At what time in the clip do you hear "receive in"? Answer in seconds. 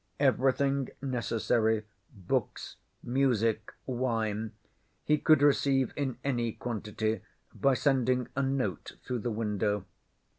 5.43-6.17